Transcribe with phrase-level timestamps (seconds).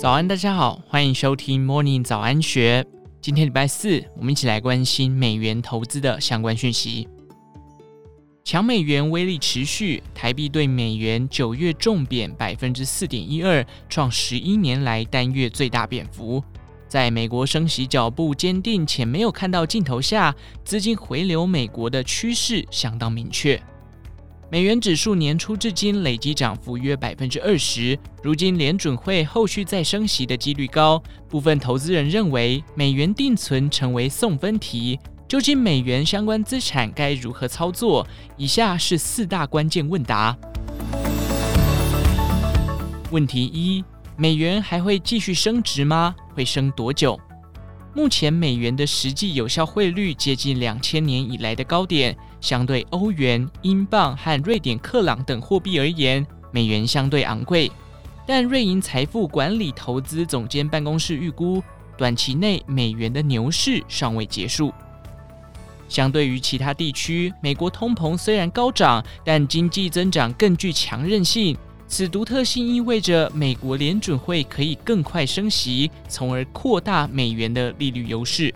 [0.00, 2.86] 早安，大家好，欢迎收听 Morning 早安学。
[3.20, 7.06] 今天礼拜四，我们一起来关心美元投资的相关讯息。
[8.42, 16.42] 强美元威力持续，台币对美元九月重贬百分之四点一二，创十一年来单月最大贬幅。
[16.88, 23.62] 在美国升息脚步坚定且没有看到尽头下，资金回流美国的趋势相当明确。
[24.52, 34.98] 美元指数年初至今累计涨幅约百分之二十，如今联准会后续再升息的几率高，部分投资人认为美元定存成为送分题。
[35.28, 38.04] 究竟美元相关资产该如何操作？
[38.36, 40.36] 以下是四大关键问答。
[43.12, 43.84] 问题一：
[44.16, 46.16] 美元还会继续升值吗？
[46.34, 47.16] 会升多久？
[47.92, 57.70] 目前美元的实际有效汇率接近两千年以来的高点，相对欧元、英镑和瑞典克朗等货币而言，美元相对昂贵。
[58.24, 61.60] 但瑞银财富管理投资总监办公室预估，
[61.96, 64.72] 短期内美元的牛市尚未结束。
[65.88, 71.56] 相对于其他地区，美国通膨虽然高涨，但经济增长更具强韧性。
[71.90, 78.54] 此独特性意味着美国联准会可以更快升息，从而扩大美元的利率优势。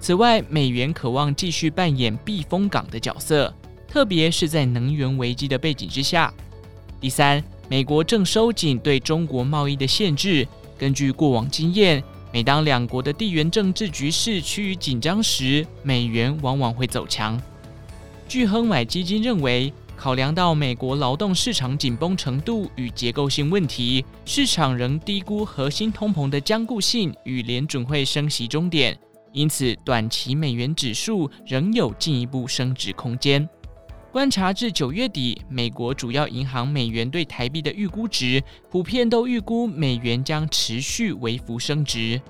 [0.00, 3.54] 此外，美元渴望继续扮演避风港的角色，
[3.86, 6.32] 特别是在能源危机的背景之下。
[6.98, 10.48] 第三，美国正收紧对中国贸易的限制。
[10.78, 12.02] 根据过往经验，
[12.32, 17.38] 每当两国的地缘政治局势趋于紧张时，美元往往会走强。
[18.26, 28.98] 巨亨买基金认为，考量到美国劳动市场紧绷程度与结构性问题，市场仍低估核心通膨的僵固性与联准会升息终点，
[29.32, 33.48] 因此短期美元指数仍有进一步升值空间。
[34.12, 42.20] 观察至九月底，美国主要银行美元对台币的预估值普遍都预估美元将持续微幅升值。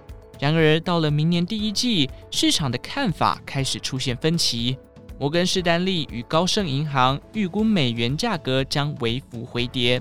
[0.40, 4.76] 然而，到了明年第一季，市场的看法开始出现分歧。
[5.24, 9.98] 摩根士丹利与高盛银行预估美元价格将微幅回跌。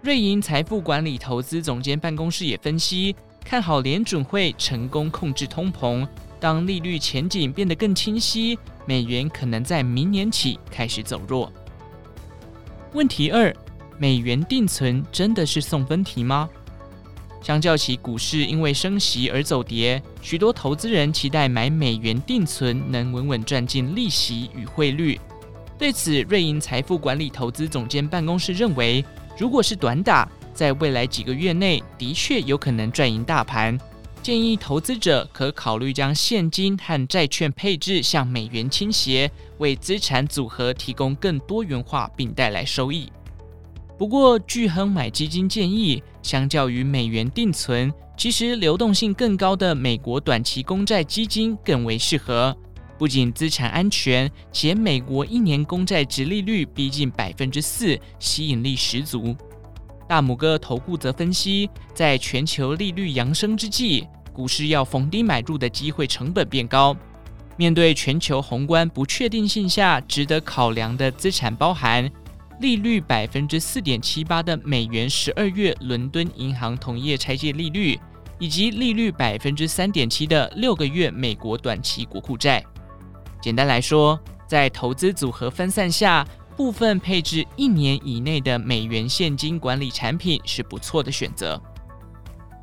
[0.00, 6.08] 瑞银财富管理投资总监办公室也分析，看好联准会成功控制通膨。
[6.40, 11.52] 当利率前景变得更清晰，美元可能在明年起开始走弱。
[12.94, 13.54] 问题二：
[13.98, 16.48] 美元定存真的是送分题吗？
[17.42, 25.20] 相较起股市因为升息而走跌，许多投资人期待买美元定存能稳稳赚进利息与汇率。
[25.76, 29.04] 对此，瑞银财富管理投资总监办公室认为，
[29.36, 33.76] 如果是短打，在未来几个月内的确有可能赚赢大盘。
[34.22, 39.28] 建议投资者可考虑将现金和债券配置向美元倾斜，
[39.58, 43.10] 为资产组合提供更多元化并带来收益。
[43.98, 52.56] 不过，巨亨买基金建议，相较于美元定存，其实流动性更高的美国短期公债基金更为适合。
[52.98, 59.36] 不仅资产安全，且美国一年公债殖利率逼近百分之四，吸引力十足。
[60.08, 66.96] 大拇哥投顾则分析，在全球利率扬升之际，股市要逢低买入的机会成本变高。
[67.56, 72.10] 面对全球宏观不确定性下，值得考量的资产包含。
[72.62, 77.98] 利率百分之四点七八的美元十二月伦敦银行同业拆借利率，
[78.38, 82.64] 以及利率百分之三点七的六个月美国短期国库债。
[83.40, 86.24] 简单来说，在投资组合分散下，
[86.56, 91.60] 部分配置一年以内的美元现金管理产品是不错的选择。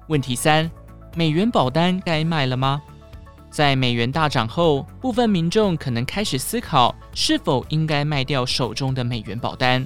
[0.08, 0.72] 问题三：
[1.14, 2.82] 美元保单该卖了吗？
[3.50, 9.86] 在美元大涨后，部分民众可能开始思考是否应该卖掉手中的美元保单。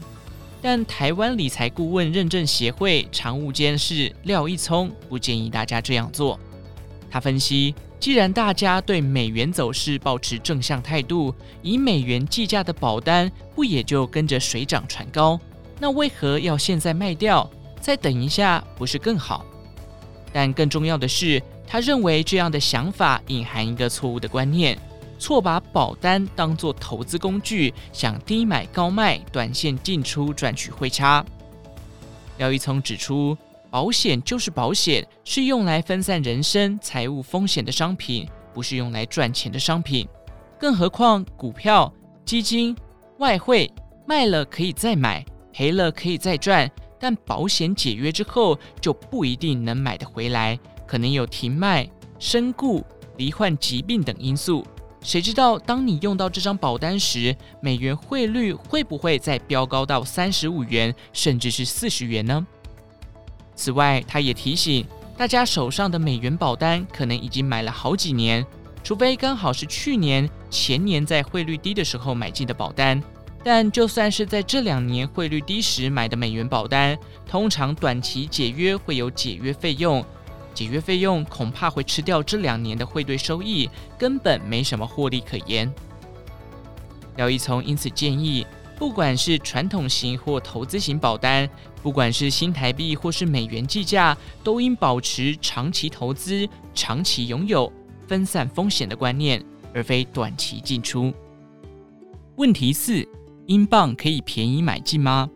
[0.61, 6.39] 但台湾理财顾问认证协会常务监事廖一聪不建议大家这样做。
[7.09, 15.39] 他分析，既然大家对美元走势保持正向态度，以美元计价的保单不也就跟着水涨船高？
[15.79, 17.49] 那为何要现在卖掉，
[17.81, 19.45] 再等一下不是更好？
[20.31, 24.77] 但更重要的是，他认为这样的想法隐含一个错误的观念，
[25.17, 31.25] 错把保单当作投资工具，想低买高卖、短线进出赚取汇差。
[32.37, 33.37] 廖一聪指出，
[33.69, 40.07] 保险就是保险，是用来分散人身财务风险的商品，不是用来赚钱的商品。
[40.59, 41.91] 更何况，股票、
[42.23, 42.75] 基金、
[43.17, 43.71] 外汇
[44.05, 46.69] 卖了可以再买，赔了可以再赚，
[46.99, 50.59] 但保险解约之后就不一定能买得回来。
[50.93, 52.85] 可能有停卖、身故、
[53.17, 54.63] 罹患疾病等因素，
[55.01, 62.45] 谁知道当你用到这张保单时，美元汇率会不会再飙高到三十五元，甚至是四十元呢？
[63.55, 64.85] 此外，他也提醒
[65.17, 68.45] 大家，手上的美元保单可能已经买了好几年，
[68.83, 73.01] 除非刚好是去年、前年在汇率低的时候买进的保单。
[73.43, 76.95] 但就算是在这两年汇率低时买的美元保单，
[77.27, 80.05] 通常短期解约会有解约费用，
[80.53, 85.71] 解约费用恐怕会吃掉这两年的汇兑收益，根本没什么获利可言。
[87.17, 88.45] 廖一聪因此建议，
[88.77, 91.49] 不管是传统型或投资型保单，
[91.81, 97.71] 不管是新台币或是美元计价，都应保持长期投资、长期拥有、
[98.07, 101.13] 分散风险的观念，而非短期进出。
[102.37, 103.07] 问题四：
[103.45, 105.29] 英镑可以便宜买进吗？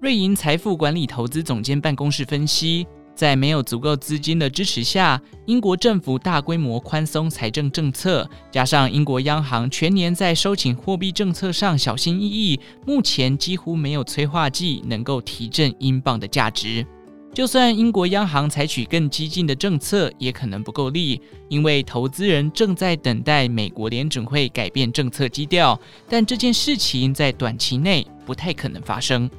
[0.00, 2.86] 瑞银财富管理投资总监办公室分析。
[3.22, 16.84] 在没有足够资金的支持下，英国政府大规模宽松财政政策，加上英国央行全年在收紧货币政策上小心翼翼，目前几乎没有催化剂能够提振英镑的价值。
[17.32, 29.30] 就算英国央行采取更激进的政策，也可能不够力，因为投资人正在等待美国联准会改变政策基调，但这件事情在短期内不太可能发生。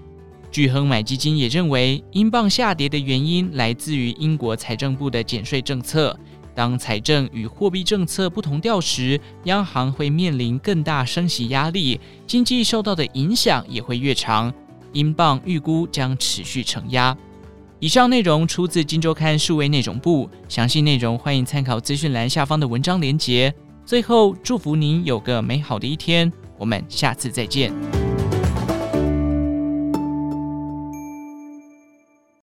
[0.54, 6.16] 巨亨买基金也认为，英镑下跌的原因来自于英国财政部的减税政策。
[6.54, 14.54] 当财政与货币政策不同调时，央行会面临更大升息压力，经济受到的影响也会越长。
[14.92, 17.18] 英镑预估将持续承压。
[17.80, 23.52] 以上内容出自《金周刊》数位内容部，详细内容欢迎参考资讯栏下方的文章连结。
[23.84, 28.03] 最后，祝福您有个美好的一天，我们下次再见。